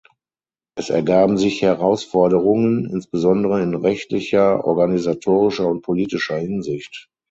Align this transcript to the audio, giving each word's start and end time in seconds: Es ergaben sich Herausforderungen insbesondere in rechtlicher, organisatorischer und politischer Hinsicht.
Es 0.75 0.89
ergaben 0.89 1.37
sich 1.37 1.61
Herausforderungen 1.61 2.89
insbesondere 2.89 3.61
in 3.61 3.75
rechtlicher, 3.75 4.65
organisatorischer 4.65 5.69
und 5.69 5.83
politischer 5.83 6.37
Hinsicht. 6.39 7.07